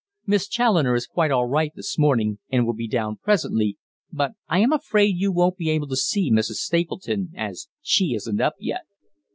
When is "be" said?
2.73-2.87, 5.57-5.69